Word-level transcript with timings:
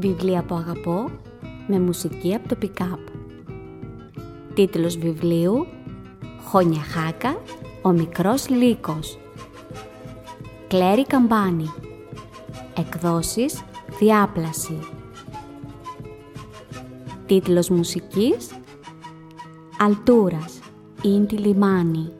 Βιβλία 0.00 0.42
που 0.42 0.54
αγαπώ 0.54 1.10
με 1.66 1.80
μουσική 1.80 2.34
από 2.34 2.48
το 2.48 2.56
pick-up. 2.62 2.98
Τίτλος 4.54 4.96
βιβλίου 4.96 5.66
«Χόνια 6.44 6.80
Χάκα, 6.80 7.36
ο 7.82 7.90
μικρός 7.90 8.48
λύκος». 8.48 9.18
Κλέρι 10.68 11.06
Καμπάνη. 11.06 11.70
Εκδόσεις 12.76 13.62
Διάπλαση. 13.98 14.78
Τίτλος 17.26 17.68
μουσικής 17.68 18.50
Αλτούρας, 19.78 20.58
Ίντι 21.02 21.36
Λιμάνι. 21.36 22.12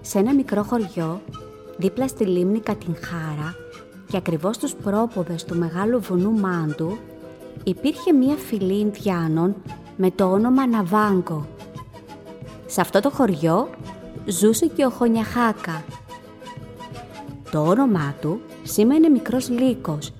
Σε 0.00 0.18
ένα 0.18 0.34
μικρό 0.34 0.62
χωριό, 0.62 1.20
δίπλα 1.76 2.08
στη 2.08 2.24
λίμνη 2.24 2.60
Κατινχάρα, 2.60 3.54
και 4.08 4.16
ακριβώς 4.16 4.56
στους 4.56 4.74
πρόποδες 4.74 5.44
του 5.44 5.56
μεγάλου 5.56 6.00
βουνού 6.00 6.30
Μάντου 6.30 6.98
υπήρχε 7.64 8.12
μία 8.12 8.36
φυλή 8.36 8.78
Ινδιάνων 8.78 9.54
με 9.96 10.10
το 10.10 10.30
όνομα 10.30 10.66
Ναβάγκο. 10.66 11.46
Σε 12.66 12.80
αυτό 12.80 13.00
το 13.00 13.10
χωριό 13.10 13.68
ζούσε 14.26 14.66
και 14.66 14.84
ο 14.84 14.90
Χονιαχάκα. 14.90 15.84
Το 17.50 17.60
όνομά 17.60 18.14
του 18.20 18.40
σήμαινε 18.62 19.08
μικρός 19.08 19.48
λύκος 19.48 20.12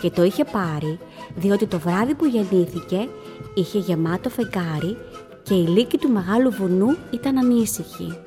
και 0.00 0.10
το 0.10 0.22
είχε 0.22 0.44
πάρει 0.44 0.98
διότι 1.36 1.66
το 1.66 1.78
βράδυ 1.78 2.14
που 2.14 2.24
γεννήθηκε 2.24 3.08
είχε 3.54 3.78
γεμάτο 3.78 4.28
φεγγάρι 4.28 4.96
και 5.42 5.54
η 5.54 5.66
λύκη 5.66 5.98
του 5.98 6.08
μεγάλου 6.08 6.50
βουνού 6.50 6.96
ήταν 7.10 7.38
ανήσυχη. 7.38 8.18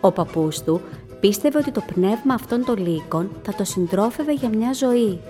Ο 0.00 0.12
παππούς 0.12 0.62
του 0.62 0.80
πίστευε 1.24 1.58
ότι 1.58 1.70
το 1.70 1.82
πνεύμα 1.94 2.34
αυτών 2.34 2.64
των 2.64 2.76
λύκων 2.76 3.30
θα 3.42 3.54
το 3.54 3.64
συντρόφευε 3.64 4.32
για 4.32 4.48
μια 4.48 4.72
ζωή. 4.72 5.20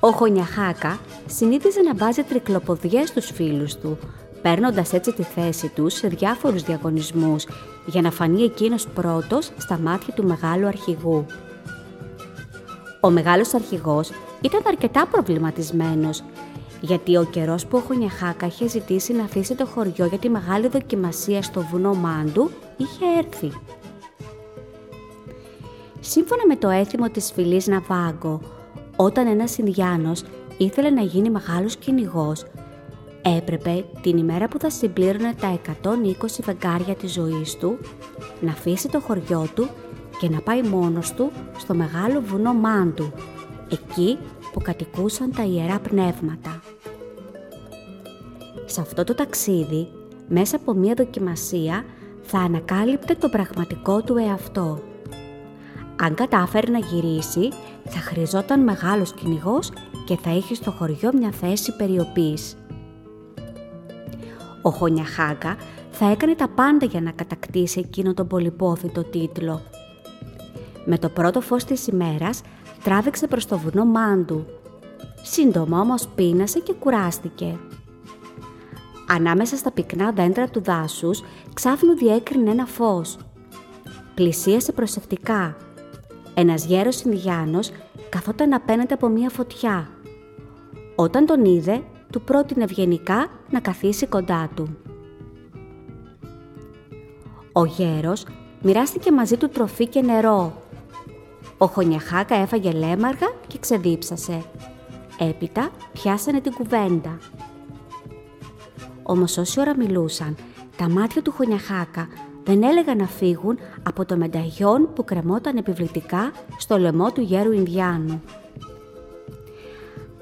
Ο 0.00 0.10
Χονιαχάκα 0.10 0.98
συνήθιζε 1.26 1.80
να 1.80 1.94
βάζει 1.94 2.22
τρικλοποδιές 2.22 3.08
στους 3.08 3.30
φίλους 3.30 3.76
του, 3.76 3.98
παίρνοντας 4.42 4.92
έτσι 4.92 5.12
τη 5.12 5.22
θέση 5.22 5.68
τους 5.68 5.94
σε 5.94 6.08
διάφορους 6.08 6.62
διαγωνισμούς 6.62 7.46
για 7.86 8.00
να 8.00 8.10
φανεί 8.10 8.42
εκείνος 8.42 8.86
πρώτος 8.86 9.50
στα 9.56 9.78
μάτια 9.78 10.14
του 10.14 10.24
μεγάλου 10.24 10.66
αρχηγού. 10.66 11.26
Ο 13.00 13.10
μεγάλος 13.10 13.54
αρχηγός 13.54 14.10
ήταν 14.40 14.60
αρκετά 14.66 15.06
προβληματισμένος 15.06 16.22
γιατί 16.80 17.16
ο 17.16 17.24
καιρός 17.24 17.66
που 17.66 17.76
ο 17.76 17.80
Χονιαχάκα 17.80 18.46
είχε 18.46 18.68
ζητήσει 18.68 19.12
να 19.12 19.24
αφήσει 19.24 19.54
το 19.54 19.66
χωριό 19.66 20.06
για 20.06 20.18
τη 20.18 20.28
μεγάλη 20.28 20.68
δοκιμασία 20.68 21.42
στο 21.42 21.60
βουνό 21.60 21.94
Μάντου 21.94 22.50
είχε 22.76 23.04
έρθει. 23.18 23.52
Σύμφωνα 26.00 26.46
με 26.46 26.56
το 26.56 26.68
έθιμο 26.68 27.08
της 27.10 27.32
φυλής 27.32 27.66
Ναβάγκο, 27.66 28.40
όταν 28.96 29.26
ένας 29.26 29.58
Ινδιάνος 29.58 30.22
ήθελε 30.58 30.90
να 30.90 31.02
γίνει 31.02 31.30
μεγάλος 31.30 31.76
κυνηγός, 31.76 32.44
έπρεπε 33.36 33.84
την 34.02 34.16
ημέρα 34.16 34.48
που 34.48 34.58
θα 34.58 34.70
συμπλήρωνε 34.70 35.34
τα 35.40 35.60
120 35.82 36.42
βεγγάρια 36.42 36.94
της 36.94 37.12
ζωής 37.12 37.56
του 37.56 37.78
να 38.40 38.50
αφήσει 38.50 38.88
το 38.88 39.00
χωριό 39.00 39.48
του 39.54 39.68
και 40.20 40.28
να 40.28 40.40
πάει 40.40 40.62
μόνος 40.62 41.12
του 41.12 41.30
στο 41.58 41.74
μεγάλο 41.74 42.20
βουνό 42.20 42.54
Μάντου, 42.54 43.12
εκεί 43.70 44.18
που 44.52 44.60
κατοικούσαν 44.60 45.32
τα 45.36 45.42
ιερά 45.42 45.78
πνεύματα. 45.78 46.62
Σε 48.64 48.80
αυτό 48.80 49.04
το 49.04 49.14
ταξίδι, 49.14 49.88
μέσα 50.28 50.56
από 50.56 50.72
μία 50.72 50.94
δοκιμασία, 50.94 51.84
θα 52.26 52.38
ανακάλυπτε 52.38 53.14
το 53.14 53.28
πραγματικό 53.28 54.02
του 54.02 54.16
εαυτό. 54.16 54.82
Αν 56.02 56.14
κατάφερε 56.14 56.70
να 56.70 56.78
γυρίσει, 56.78 57.48
θα 57.84 57.98
χρειαζόταν 57.98 58.60
μεγάλος 58.60 59.12
κυνηγός 59.12 59.70
και 60.04 60.16
θα 60.16 60.30
είχες 60.30 60.56
στο 60.56 60.70
χωριό 60.70 61.10
μια 61.14 61.30
θέση 61.30 61.76
περιοπής. 61.76 62.56
Ο 64.62 64.70
Χονιαχάγκα 64.70 65.56
θα 65.90 66.10
έκανε 66.10 66.34
τα 66.34 66.48
πάντα 66.48 66.86
για 66.86 67.00
να 67.00 67.10
κατακτήσει 67.10 67.78
εκείνο 67.78 68.14
τον 68.14 68.26
πολυπόθητο 68.26 69.04
τίτλο. 69.04 69.60
Με 70.84 70.98
το 70.98 71.08
πρώτο 71.08 71.40
φως 71.40 71.64
της 71.64 71.86
ημέρας 71.86 72.40
τράβηξε 72.84 73.26
προς 73.26 73.46
το 73.46 73.58
βουνό 73.58 73.84
Μάντου. 73.84 74.44
Σύντομα 75.22 75.80
όμως 75.80 76.08
πείνασε 76.14 76.58
και 76.58 76.72
κουράστηκε. 76.72 77.58
Ανάμεσα 79.08 79.56
στα 79.56 79.70
πυκνά 79.70 80.12
δέντρα 80.12 80.48
του 80.48 80.62
δάσους 80.62 81.22
ξάφνου 81.54 81.96
διέκρινε 81.96 82.50
ένα 82.50 82.66
φως. 82.66 83.16
Πλησίασε 84.14 84.72
προσεκτικά. 84.72 85.56
Ένας 86.34 86.64
γέρος 86.64 87.00
Ινδιάνος 87.00 87.70
καθόταν 88.08 88.54
απέναντι 88.54 88.92
από 88.92 89.08
μία 89.08 89.30
φωτιά. 89.30 89.88
Όταν 90.94 91.26
τον 91.26 91.44
είδε, 91.44 91.82
του 92.12 92.20
πρότεινε 92.20 92.64
ευγενικά 92.64 93.26
να 93.50 93.60
καθίσει 93.60 94.06
κοντά 94.06 94.50
του. 94.54 94.76
Ο 97.52 97.64
γέρος 97.64 98.26
μοιράστηκε 98.62 99.12
μαζί 99.12 99.36
του 99.36 99.48
τροφή 99.48 99.86
και 99.86 100.02
νερό. 100.02 100.62
Ο 101.58 101.66
Χονιαχάκα 101.66 102.34
έφαγε 102.34 102.72
λέμαργα 102.72 103.32
και 103.46 103.58
ξεδίψασε. 103.58 104.44
Έπειτα 105.18 105.70
πιάσανε 105.92 106.40
την 106.40 106.52
κουβέντα. 106.52 107.18
Όμως 109.06 109.38
όση 109.38 109.60
ώρα 109.60 109.76
μιλούσαν, 109.76 110.36
τα 110.76 110.88
μάτια 110.88 111.22
του 111.22 111.32
Χονιαχάκα 111.32 112.08
δεν 112.44 112.62
έλεγαν 112.62 112.96
να 112.96 113.06
φύγουν 113.06 113.58
από 113.82 114.04
το 114.04 114.16
μενταγιόν 114.16 114.88
που 114.94 115.04
κρεμόταν 115.04 115.56
επιβλητικά 115.56 116.32
στο 116.58 116.78
λαιμό 116.78 117.12
του 117.12 117.20
γέρου 117.20 117.52
Ινδιάνου. 117.52 118.22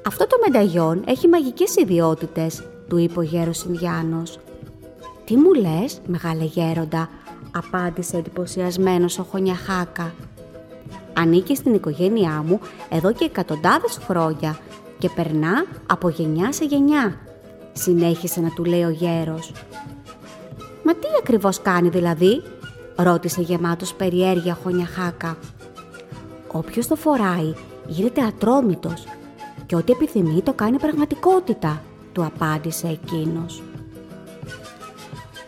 «Αυτό 0.07 0.27
το 0.27 0.37
μενταγιόν 0.45 1.03
έχει 1.07 1.29
μαγικές 1.29 1.77
ιδιότητες», 1.77 2.65
του 2.89 2.97
είπε 2.97 3.19
ο 3.19 3.23
γέρος 3.23 3.65
Ινδιάνος. 3.65 4.39
«Τι 5.25 5.37
μου 5.37 5.53
λες, 5.53 6.01
μεγάλε 6.07 6.45
γέροντα», 6.45 7.09
απάντησε 7.51 8.17
εντυπωσιασμένος 8.17 9.19
ο 9.19 9.23
Χονιαχάκα. 9.23 10.15
«Ανήκει 11.13 11.57
στην 11.57 11.75
οικογένειά 11.75 12.45
μου 12.47 12.61
εδώ 12.91 13.13
και 13.13 13.25
εκατοντάδες 13.25 13.99
χρόνια 14.07 14.59
και 14.99 15.09
περνά 15.09 15.65
από 15.87 16.09
γενιά 16.09 16.53
σε 16.53 16.65
γενιά 16.65 17.17
συνέχισε 17.73 18.41
να 18.41 18.49
του 18.49 18.65
λέει 18.65 18.83
ο 18.83 18.91
γέρος. 18.91 19.53
«Μα 20.85 20.95
τι 20.95 21.07
ακριβώς 21.19 21.63
κάνει 21.63 21.89
δηλαδή» 21.89 22.43
ρώτησε 22.97 23.41
γεμάτος 23.41 23.95
περιέργεια 23.95 24.59
χωνιαχάκα. 24.63 25.37
«Όποιος 26.53 26.87
το 26.87 26.97
φοράει 26.97 27.55
γίνεται 27.87 28.23
ατρόμητος 28.23 29.05
και 29.67 29.77
ό,τι 29.77 29.93
επιθυμεί 29.93 30.43
το 30.43 30.53
κάνει 30.53 30.79
πραγματικότητα», 30.79 31.83
του 32.13 32.25
απάντησε 32.25 32.89
εκείνος. 32.89 33.63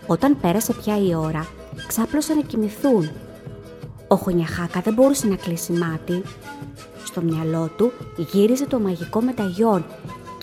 Όταν 0.06 0.41
πέρασε 0.41 0.73
πια 0.73 0.99
η 0.99 1.15
ώρα, 1.15 1.47
ξάπλωσαν 1.87 2.37
να 2.37 2.43
κοιμηθούν. 2.43 3.11
Ο 4.09 4.17
Χωνιαχάκα 4.17 4.81
δεν 4.81 4.94
μπορούσε 4.94 5.26
να 5.26 5.37
κλείσει 5.37 5.73
μάτι. 5.73 6.23
Στο 7.05 7.23
μυαλό 7.23 7.71
του 7.76 7.93
γύριζε 8.17 8.67
το 8.67 8.79
μαγικό 8.79 9.23
μεταγιόν 9.23 9.85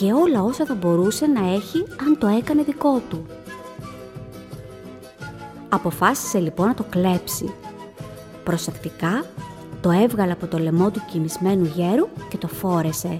και 0.01 0.13
όλα 0.13 0.44
όσα 0.44 0.65
θα 0.65 0.75
μπορούσε 0.75 1.25
να 1.25 1.53
έχει 1.53 1.86
αν 2.01 2.18
το 2.18 2.27
έκανε 2.27 2.63
δικό 2.63 3.01
του. 3.09 3.25
Αποφάσισε 5.69 6.39
λοιπόν 6.39 6.68
να 6.68 6.74
το 6.74 6.86
κλέψει. 6.89 7.53
Προσεκτικά 8.44 9.25
το 9.81 9.92
έβγαλε 9.92 10.31
από 10.31 10.48
το 10.48 10.57
λαιμό 10.57 10.92
του 10.92 11.01
κοιμισμένου 11.12 11.65
γέρου 11.75 12.07
και 12.30 12.38
το 12.38 12.48
φόρεσε. 12.48 13.18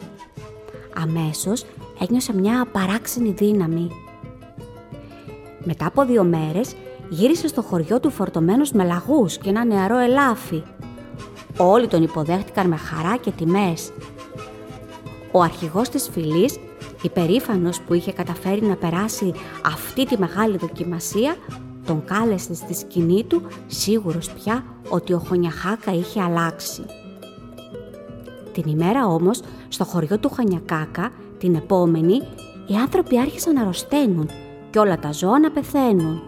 Αμέσως 0.96 1.66
ένιωσε 2.00 2.34
μια 2.34 2.62
απαράξενη 2.62 3.32
δύναμη. 3.32 3.92
Μετά 5.64 5.86
από 5.86 6.06
δύο 6.06 6.24
μέρες 6.24 6.76
γύρισε 7.10 7.48
στο 7.48 7.62
χωριό 7.62 8.00
του 8.00 8.10
φορτωμένος 8.10 8.72
με 8.72 8.84
λαγούς 8.84 9.38
και 9.38 9.50
ένα 9.50 9.66
νεαρό 9.66 9.98
ελάφι. 9.98 10.64
Όλοι 11.58 11.88
τον 11.88 12.04
υποδέχτηκαν 12.04 12.68
με 12.68 12.76
χαρά 12.76 13.18
και 13.18 13.32
τιμές. 13.32 13.92
Ο 15.32 15.42
αρχηγός 15.42 15.90
της 15.90 16.10
φυλής, 16.12 16.60
υπερήφανος 17.02 17.82
που 17.82 17.94
είχε 17.94 18.12
καταφέρει 18.12 18.62
να 18.62 18.76
περάσει 18.76 19.34
αυτή 19.66 20.06
τη 20.06 20.18
μεγάλη 20.18 20.58
δοκιμασία, 20.58 21.36
τον 21.86 22.04
κάλεσε 22.06 22.54
στη 22.54 22.74
σκηνή 22.74 23.24
του 23.24 23.42
σίγουρος 23.68 24.32
πια 24.32 24.64
ότι 24.90 25.14
ο 25.14 25.20
Χωνιαχάκα 25.20 25.92
είχε 25.94 26.22
αλλάξει. 26.22 26.86
Την 28.52 28.64
ημέρα 28.66 29.06
όμως, 29.06 29.42
στο 29.68 29.84
χωριό 29.84 30.20
του 30.20 30.30
Χωνιακάκα, 30.30 31.12
την 31.38 31.56
επόμενη, 31.56 32.22
οι 32.68 32.76
άνθρωποι 32.76 33.20
άρχισαν 33.20 33.54
να 33.54 33.62
αρρωσταίνουν 33.62 34.30
και 34.70 34.80
όλα 34.80 35.00
τα 35.00 35.12
ζώα 35.12 35.40
να 35.40 35.52
πεθαίνουν. 35.52 36.22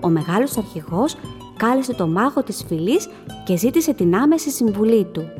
Ο 0.00 0.08
μεγάλος 0.08 0.56
αρχηγός 0.56 1.16
κάλεσε 1.56 1.94
το 1.94 2.06
μάγο 2.06 2.42
της 2.42 2.64
φυλής 2.68 3.08
και 3.44 3.56
ζήτησε 3.56 3.92
την 3.92 4.14
άμεση 4.14 4.50
συμβουλή 4.50 5.04
του. 5.04 5.30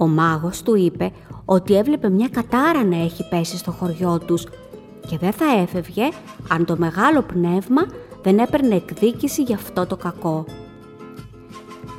Ο 0.00 0.06
μάγος 0.06 0.62
του 0.62 0.74
είπε 0.74 1.12
ότι 1.44 1.76
έβλεπε 1.76 2.08
μια 2.08 2.28
κατάρα 2.28 2.84
να 2.84 2.96
έχει 2.96 3.28
πέσει 3.28 3.56
στο 3.56 3.70
χωριό 3.70 4.18
τους 4.26 4.46
και 5.08 5.18
δεν 5.18 5.32
θα 5.32 5.44
έφευγε 5.60 6.08
αν 6.48 6.64
το 6.64 6.76
μεγάλο 6.76 7.22
πνεύμα 7.22 7.86
δεν 8.22 8.38
έπαιρνε 8.38 8.74
εκδίκηση 8.74 9.42
για 9.42 9.56
αυτό 9.56 9.86
το 9.86 9.96
κακό. 9.96 10.44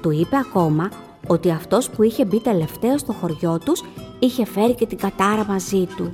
Του 0.01 0.12
είπε 0.12 0.38
ακόμα 0.38 0.89
ότι 1.27 1.51
αυτός 1.51 1.89
που 1.89 2.03
είχε 2.03 2.25
μπει 2.25 2.39
τελευταίο 2.39 2.98
στο 2.98 3.13
χωριό 3.13 3.59
τους 3.65 3.83
είχε 4.19 4.45
φέρει 4.45 4.75
και 4.75 4.86
την 4.86 4.98
κατάρα 4.98 5.45
μαζί 5.45 5.88
του. 5.98 6.13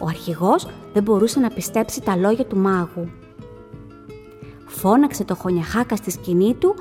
Ο 0.00 0.06
αρχηγός 0.06 0.66
δεν 0.92 1.02
μπορούσε 1.02 1.40
να 1.40 1.48
πιστέψει 1.48 2.02
τα 2.02 2.16
λόγια 2.16 2.44
του 2.44 2.56
μάγου. 2.56 3.08
Φώναξε 4.66 5.24
το 5.24 5.34
χωνιαχάκα 5.34 5.96
στη 5.96 6.10
σκηνή 6.10 6.54
του 6.54 6.74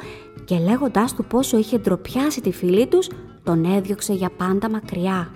και 0.46 0.60
λέγοντάς 0.60 1.14
του 1.14 1.26
πόσο 1.26 1.58
είχε 1.58 1.78
ντροπιάσει 1.78 2.42
τη 2.42 2.52
φυλή 2.52 2.88
τους, 2.88 3.08
τον 3.48 3.66
έδιωξε 3.66 4.14
για 4.14 4.30
πάντα 4.38 4.70
μακριά. 4.70 5.32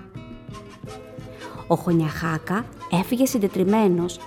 Ο 1.67 1.75
χωνιαχάκα 1.75 2.65
έφυγε 2.91 3.25
συντετριμένος. 3.25 4.19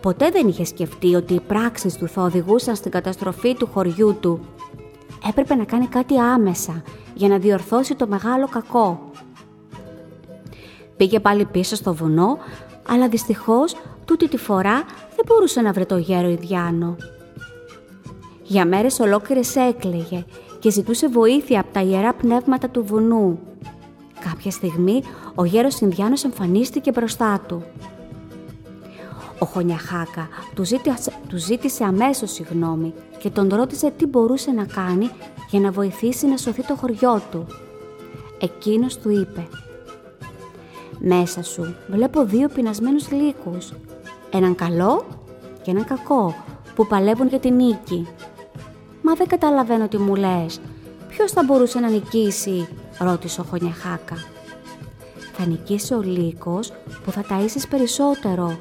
Ποτέ 0.00 0.30
δεν 0.30 0.48
είχε 0.48 0.64
σκεφτεί 0.64 1.14
ότι 1.14 1.34
οι 1.34 1.40
πράξεις 1.40 1.96
του 1.96 2.08
θα 2.08 2.22
οδηγούσαν 2.22 2.76
στην 2.76 2.90
καταστροφή 2.90 3.54
του 3.54 3.68
χωριού 3.72 4.16
του. 4.20 4.40
Έπρεπε 5.28 5.54
να 5.54 5.64
κάνει 5.64 5.86
κάτι 5.86 6.18
άμεσα 6.18 6.82
για 7.14 7.28
να 7.28 7.38
διορθώσει 7.38 7.94
το 7.94 8.06
μεγάλο 8.06 8.48
κακό. 8.48 9.10
Πήγε 10.96 11.20
πάλι 11.20 11.44
πίσω 11.44 11.76
στο 11.76 11.94
βουνό, 11.94 12.38
αλλά 12.88 13.08
δυστυχώς 13.08 13.76
τούτη 14.04 14.28
τη 14.28 14.36
φορά 14.36 14.84
δεν 15.16 15.24
μπορούσε 15.26 15.60
να 15.60 15.72
βρει 15.72 15.86
το 15.86 15.96
γέρο 15.96 16.28
Ιδιάνο. 16.28 16.96
Για 18.42 18.66
μέρες 18.66 19.00
ολόκληρες 19.00 19.56
έκλαιγε 19.56 20.24
και 20.62 20.70
ζητούσε 20.70 21.08
βοήθεια 21.08 21.60
από 21.60 21.72
τα 21.72 21.80
ιερά 21.80 22.12
πνεύματα 22.12 22.68
του 22.68 22.84
βουνού. 22.84 23.38
Κάποια 24.20 24.50
στιγμή 24.50 25.02
ο 25.34 25.44
γέρος 25.44 25.80
Ινδιάνος 25.80 26.24
εμφανίστηκε 26.24 26.90
μπροστά 26.90 27.40
του. 27.48 27.62
Ο 29.38 29.44
Χωνιαχάκα 29.44 30.28
του 30.54 30.64
ζήτησε, 30.64 31.12
του 31.28 31.36
ζήτησε 31.36 31.84
αμέσως 31.84 32.32
συγγνώμη 32.32 32.94
και 33.18 33.30
τον 33.30 33.48
ρώτησε 33.48 33.92
τι 33.96 34.06
μπορούσε 34.06 34.50
να 34.50 34.64
κάνει 34.64 35.10
για 35.50 35.60
να 35.60 35.70
βοηθήσει 35.70 36.26
να 36.26 36.36
σωθεί 36.36 36.62
το 36.62 36.74
χωριό 36.74 37.22
του. 37.30 37.46
Εκείνος 38.40 38.98
του 38.98 39.10
είπε 39.10 39.48
«Μέσα 40.98 41.42
σου 41.42 41.74
βλέπω 41.88 42.24
δύο 42.24 42.48
πεινασμένους 42.48 43.10
λύκους, 43.10 43.72
έναν 44.30 44.54
καλό 44.54 45.04
και 45.62 45.70
έναν 45.70 45.84
κακό 45.84 46.34
που 46.74 46.86
παλεύουν 46.86 47.28
για 47.28 47.38
την 47.38 47.54
νίκη. 47.54 48.06
Μα 49.02 49.14
δεν 49.14 49.26
καταλαβαίνω 49.26 49.88
τι 49.88 49.98
μου 49.98 50.14
λες. 50.14 50.60
Ποιος 51.08 51.32
θα 51.32 51.42
μπορούσε 51.44 51.80
να 51.80 51.88
νικήσει» 51.88 52.68
ρώτησε 52.98 53.40
ο 53.40 53.44
Χωνιαχάκα. 53.44 54.16
«Θα 55.32 55.46
νικήσει 55.46 55.94
ο 55.94 56.00
λύκος 56.00 56.72
που 57.04 57.10
θα 57.10 57.24
ταΐσεις 57.28 57.68
περισσότερο», 57.70 58.58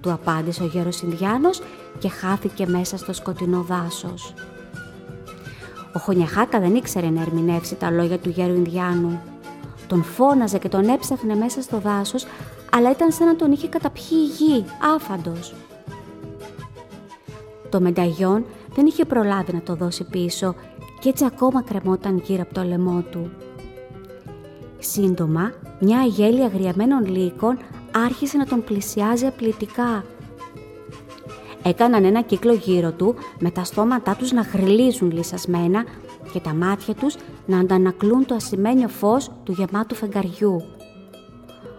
του 0.00 0.12
απάντησε 0.12 0.62
ο 0.62 0.66
γέρος 0.66 1.00
Ινδιάνος 1.00 1.62
και 1.98 2.08
χάθηκε 2.08 2.66
μέσα 2.66 2.96
στο 2.96 3.12
σκοτεινό 3.12 3.62
δάσος. 3.62 4.34
Ο 5.94 5.98
Χωνιαχάκα 5.98 6.60
δεν 6.60 6.74
ήξερε 6.74 7.10
να 7.10 7.20
ερμηνεύσει 7.20 7.74
τα 7.74 7.90
λόγια 7.90 8.18
του 8.18 8.28
γέρου 8.28 8.54
Ινδιάνου. 8.54 9.20
Τον 9.86 10.02
φώναζε 10.04 10.58
και 10.58 10.68
τον 10.68 10.88
έψαχνε 10.88 11.34
μέσα 11.34 11.62
στο 11.62 11.78
δάσος, 11.78 12.26
αλλά 12.72 12.90
ήταν 12.90 13.12
σαν 13.12 13.26
να 13.26 13.36
τον 13.36 13.52
είχε 13.52 13.68
καταπιεί 13.68 14.04
η 14.10 14.24
γη, 14.24 14.64
άφαντος. 14.94 15.54
Το 17.68 17.80
μενταγιόν 17.80 18.44
δεν 18.74 18.86
είχε 18.86 19.04
προλάβει 19.04 19.52
να 19.52 19.60
το 19.60 19.74
δώσει 19.74 20.04
πίσω 20.04 20.54
και 21.00 21.08
έτσι 21.08 21.24
ακόμα 21.24 21.62
κρεμόταν 21.62 22.22
γύρω 22.24 22.42
από 22.42 22.54
το 22.54 22.62
λαιμό 22.62 23.04
του. 23.10 23.30
Σύντομα, 24.78 25.52
μια 25.80 25.98
αγέλη 25.98 26.42
αγριαμένων 26.42 27.06
λύκων 27.06 27.58
άρχισε 28.04 28.36
να 28.36 28.46
τον 28.46 28.64
πλησιάζει 28.64 29.26
απλητικά. 29.26 30.04
Έκαναν 31.62 32.04
ένα 32.04 32.22
κύκλο 32.22 32.52
γύρω 32.52 32.92
του 32.92 33.14
με 33.38 33.50
τα 33.50 33.64
στόματά 33.64 34.16
τους 34.16 34.32
να 34.32 34.40
γριλίζουν 34.40 35.10
λυσασμένα 35.10 35.84
και 36.32 36.40
τα 36.40 36.54
μάτια 36.54 36.94
τους 36.94 37.16
να 37.46 37.58
αντανακλούν 37.58 38.26
το 38.26 38.34
ασημένιο 38.34 38.88
φως 38.88 39.30
του 39.44 39.52
γεμάτου 39.52 39.94
φεγγαριού. 39.94 40.62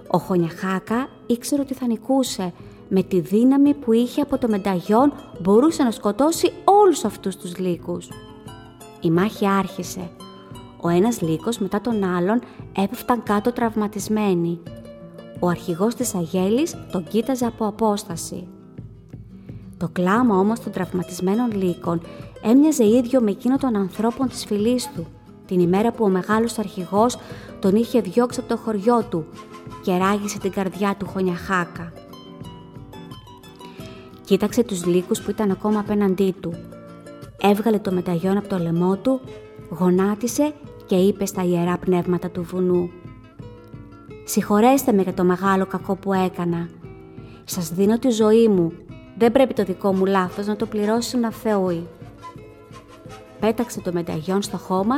Ο 0.07 0.17
Χωνιαχάκα 0.17 1.09
ήξερε 1.25 1.61
ότι 1.61 1.73
θα 1.73 1.87
νικούσε. 1.87 2.53
Με 2.95 3.03
τη 3.03 3.19
δύναμη 3.19 3.73
που 3.73 3.93
είχε 3.93 4.21
από 4.21 4.37
το 4.37 4.47
μενταγιόν 4.47 5.13
μπορούσε 5.41 5.83
να 5.83 5.91
σκοτώσει 5.91 6.51
όλους 6.63 7.03
αυτούς 7.03 7.35
τους 7.35 7.57
λύκους. 7.57 8.07
Η 9.01 9.11
μάχη 9.11 9.47
άρχισε. 9.47 10.09
Ο 10.81 10.89
ένας 10.89 11.21
λύκος 11.21 11.57
μετά 11.57 11.81
τον 11.81 12.03
άλλον 12.03 12.41
έπεφταν 12.77 13.23
κάτω 13.23 13.51
τραυματισμένοι. 13.51 14.59
Ο 15.39 15.47
αρχηγός 15.47 15.95
της 15.95 16.15
Αγέλης 16.15 16.75
τον 16.91 17.03
κοίταζε 17.03 17.45
από 17.45 17.65
απόσταση. 17.65 18.47
Το 19.77 19.89
κλάμα 19.93 20.37
όμως 20.37 20.59
των 20.59 20.71
τραυματισμένων 20.71 21.51
λύκων 21.51 22.01
έμοιαζε 22.43 22.85
ίδιο 22.85 23.21
με 23.21 23.31
εκείνο 23.31 23.57
των 23.57 23.75
ανθρώπων 23.75 24.27
της 24.27 24.45
φυλής 24.45 24.91
του, 24.95 25.07
την 25.45 25.59
ημέρα 25.59 25.91
που 25.91 26.03
ο 26.03 26.09
μεγάλος 26.09 26.59
αρχηγός 26.59 27.17
τον 27.59 27.75
είχε 27.75 28.01
διώξει 28.01 28.39
από 28.39 28.49
το 28.49 28.57
χωριό 28.57 29.03
του 29.09 29.25
και 29.83 29.97
ράγισε 29.97 30.39
την 30.39 30.51
καρδιά 30.51 30.95
του 30.99 31.07
χωνιαχάκα. 31.07 31.93
Κοίταξε 34.25 34.63
τους 34.63 34.85
λύκους 34.85 35.21
που 35.21 35.29
ήταν 35.29 35.51
ακόμα 35.51 35.79
απέναντί 35.79 36.35
του. 36.41 36.53
Έβγαλε 37.41 37.79
το 37.79 37.91
μεταγιόν 37.91 38.37
από 38.37 38.47
το 38.47 38.57
λαιμό 38.57 38.97
του, 38.97 39.21
γονάτισε 39.69 40.53
και 40.85 40.95
είπε 40.95 41.25
στα 41.25 41.43
ιερά 41.43 41.77
πνεύματα 41.77 42.29
του 42.29 42.43
βουνού 42.43 42.89
«Συγχωρέστε 44.25 44.91
με 44.91 45.01
για 45.01 45.13
το 45.13 45.23
μεγάλο 45.23 45.65
κακό 45.65 45.95
που 45.95 46.13
έκανα. 46.13 46.69
Σας 47.43 47.69
δίνω 47.69 47.99
τη 47.99 48.09
ζωή 48.09 48.47
μου. 48.47 48.71
Δεν 49.17 49.31
πρέπει 49.31 49.53
το 49.53 49.63
δικό 49.63 49.93
μου 49.93 50.05
λάθος 50.05 50.45
να 50.45 50.55
το 50.55 50.65
πληρώσει 50.65 51.17
να 51.17 51.31
θεούει». 51.31 51.87
Πέταξε 53.39 53.81
το 53.81 53.91
μεταγιόν 53.93 54.41
στο 54.41 54.57
χώμα 54.57 54.95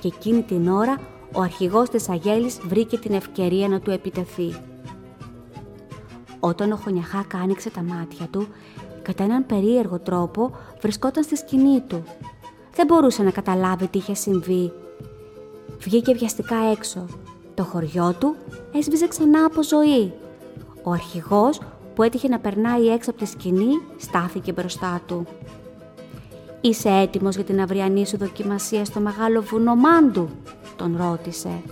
και 0.00 0.08
εκείνη 0.08 0.42
την 0.42 0.68
ώρα 0.68 0.98
ο 1.32 1.40
αρχηγός 1.40 1.88
της 1.88 2.08
Αγέλης 2.08 2.58
βρήκε 2.62 2.98
την 2.98 3.14
ευκαιρία 3.14 3.68
να 3.68 3.80
του 3.80 3.90
επιτεθεί. 3.90 4.54
Όταν 6.46 6.72
ο 6.72 6.76
Χωνιαχάκα 6.76 7.38
άνοιξε 7.38 7.70
τα 7.70 7.82
μάτια 7.82 8.26
του, 8.30 8.46
κατά 9.02 9.24
έναν 9.24 9.46
περίεργο 9.46 9.98
τρόπο 9.98 10.50
βρισκόταν 10.80 11.22
στη 11.22 11.36
σκηνή 11.36 11.80
του. 11.80 12.02
Δεν 12.74 12.86
μπορούσε 12.86 13.22
να 13.22 13.30
καταλάβει 13.30 13.88
τι 13.88 13.98
είχε 13.98 14.14
συμβεί. 14.14 14.72
Βγήκε 15.78 16.14
βιαστικά 16.14 16.56
έξω 16.70 17.06
το 17.54 17.62
χωριό 17.64 18.14
του 18.18 18.36
έσβησε 18.72 19.08
ξανά 19.08 19.44
από 19.44 19.62
ζωή. 19.62 20.12
Ο 20.82 20.90
αρχηγός 20.90 21.60
που 21.94 22.02
έτυχε 22.02 22.28
να 22.28 22.38
περνάει 22.38 22.88
έξω 22.88 23.10
από 23.10 23.18
τη 23.18 23.26
σκηνή 23.26 23.72
στάθηκε 23.96 24.52
μπροστά 24.52 25.00
του. 25.06 25.26
«Είσαι 26.60 26.88
έτοιμος 26.88 27.34
για 27.34 27.44
την 27.44 27.60
αυριανή 27.60 28.06
σου 28.06 28.16
δοκιμασία 28.16 28.84
στο 28.84 29.00
μεγάλο 29.00 29.42
βουνό 29.42 29.74
Μάντου» 29.74 30.28
τον 30.76 30.96
ρώτησε. 30.96 31.62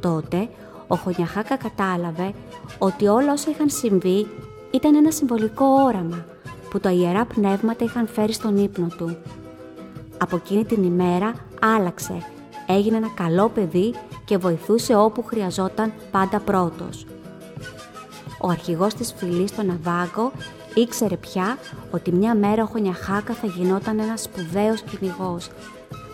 Τότε 0.00 0.48
ο 0.88 0.96
Χωνιαχάκα 0.96 1.56
κατάλαβε 1.56 2.32
ότι 2.78 3.06
όλα 3.06 3.32
όσα 3.32 3.50
είχαν 3.50 3.68
συμβεί 3.70 4.26
ήταν 4.70 4.94
ένα 4.94 5.10
συμβολικό 5.10 5.64
όραμα 5.64 6.24
που 6.70 6.80
τα 6.80 6.90
ιερά 6.90 7.24
πνεύματα 7.24 7.84
είχαν 7.84 8.06
φέρει 8.06 8.32
στον 8.32 8.56
ύπνο 8.56 8.86
του. 8.96 9.16
Από 10.18 10.36
εκείνη 10.36 10.64
την 10.64 10.82
ημέρα 10.82 11.34
άλλαξε 11.60 12.22
έγινε 12.66 12.96
ένα 12.96 13.10
καλό 13.14 13.48
παιδί 13.48 13.94
και 14.24 14.36
βοηθούσε 14.36 14.94
όπου 14.96 15.24
χρειαζόταν 15.24 15.92
πάντα 16.10 16.40
πρώτος. 16.40 17.06
Ο 18.40 18.48
αρχηγός 18.48 18.94
της 18.94 19.12
φυλής 19.16 19.50
στο 19.50 19.62
Ναβάγκο 19.62 20.32
ήξερε 20.74 21.16
πια 21.16 21.58
ότι 21.90 22.12
μια 22.12 22.34
μέρα 22.34 22.62
ο 22.62 22.66
Χωνιαχάκα 22.66 23.34
θα 23.34 23.46
γινόταν 23.46 23.98
ένας 23.98 24.22
σπουδαίος 24.22 24.82
κυνηγός. 24.82 25.50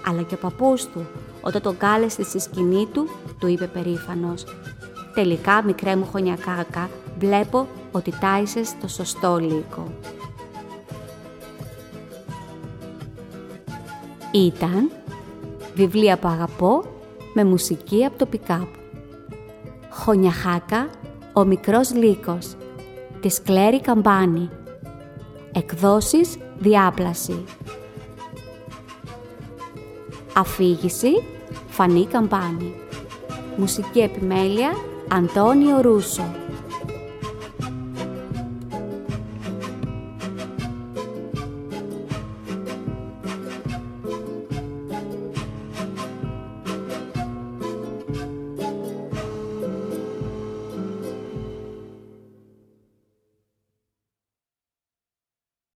Αλλά 0.06 0.22
και 0.22 0.34
ο 0.34 0.38
παππούς 0.38 0.84
του, 0.86 1.06
όταν 1.42 1.62
τον 1.62 1.76
κάλεσε 1.76 2.22
στη 2.22 2.40
σκηνή 2.40 2.86
του, 2.92 3.08
του 3.38 3.46
είπε 3.46 3.66
περήφανος 3.66 4.44
Τελικά, 5.14 5.62
μικρέ 5.64 5.96
μου 5.96 6.04
χωνιακάκα, 6.04 6.90
βλέπω 7.18 7.66
ότι 7.92 8.12
τάισες 8.20 8.78
το 8.80 8.88
σωστό 8.88 9.38
λύκο. 9.38 9.92
Ήταν 14.32 14.90
βιβλία 15.74 16.18
που 16.18 16.28
αγαπώ 16.28 16.84
με 17.34 17.44
μουσική 17.44 18.04
από 18.04 18.18
το 18.18 18.26
πικάπ. 18.26 18.68
Χωνιαχάκα, 19.90 20.88
ο 21.32 21.44
μικρός 21.44 21.94
λύκος, 21.94 22.56
της 23.20 23.42
Κλέρι 23.42 23.80
Καμπάνη. 23.80 24.48
Εκδόσεις 25.52 26.36
διάπλαση. 26.58 27.44
Αφήγηση 30.34 31.22
Φανή 31.68 32.06
Καμπάνη. 32.06 32.74
Μουσική 33.56 34.00
επιμέλεια 34.00 34.70
Αντώνιο 35.08 35.80
Ρούσο. 35.80 36.41